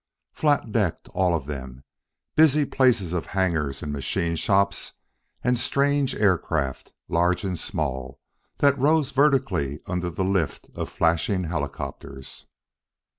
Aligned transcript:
Flat 0.33 0.71
decked, 0.71 1.09
all 1.09 1.35
of 1.35 1.45
them; 1.45 1.83
busy 2.35 2.65
places 2.65 3.13
of 3.13 3.27
hangars 3.37 3.83
and 3.83 3.93
machine 3.93 4.35
shops 4.35 4.93
and 5.43 5.59
strange 5.59 6.15
aircraft, 6.15 6.91
large 7.07 7.43
and 7.43 7.59
small, 7.59 8.19
that 8.57 8.75
rose 8.79 9.11
vertically 9.11 9.79
under 9.85 10.09
the 10.09 10.25
lift 10.25 10.67
of 10.73 10.89
flashing 10.89 11.43
helicopters. 11.43 12.47